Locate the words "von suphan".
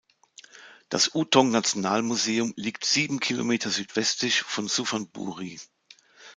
4.41-5.07